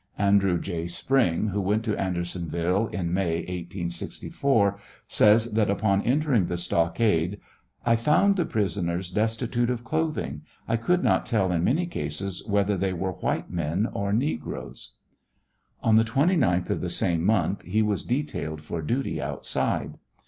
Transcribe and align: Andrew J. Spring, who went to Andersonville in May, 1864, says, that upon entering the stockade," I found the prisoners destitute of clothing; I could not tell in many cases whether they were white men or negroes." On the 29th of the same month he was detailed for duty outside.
Andrew 0.17 0.59
J. 0.59 0.87
Spring, 0.87 1.49
who 1.49 1.61
went 1.61 1.83
to 1.85 1.95
Andersonville 1.95 2.87
in 2.87 3.13
May, 3.13 3.35
1864, 3.41 4.79
says, 5.07 5.51
that 5.53 5.69
upon 5.69 6.01
entering 6.01 6.47
the 6.47 6.57
stockade," 6.57 7.39
I 7.85 7.95
found 7.95 8.35
the 8.35 8.45
prisoners 8.45 9.11
destitute 9.11 9.69
of 9.69 9.83
clothing; 9.83 10.41
I 10.67 10.75
could 10.77 11.03
not 11.03 11.27
tell 11.27 11.51
in 11.51 11.63
many 11.63 11.85
cases 11.85 12.41
whether 12.47 12.75
they 12.77 12.93
were 12.93 13.11
white 13.11 13.51
men 13.51 13.89
or 13.93 14.11
negroes." 14.11 14.93
On 15.83 15.97
the 15.97 16.03
29th 16.03 16.71
of 16.71 16.81
the 16.81 16.89
same 16.89 17.23
month 17.23 17.61
he 17.61 17.83
was 17.83 18.01
detailed 18.01 18.61
for 18.63 18.81
duty 18.81 19.21
outside. 19.21 19.99